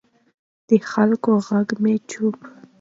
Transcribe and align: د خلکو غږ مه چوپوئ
د 0.67 0.69
خلکو 0.91 1.31
غږ 1.47 1.67
مه 1.81 1.93
چوپوئ 2.09 2.47